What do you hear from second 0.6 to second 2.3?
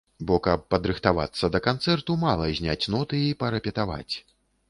падрыхтавацца да канцэрту,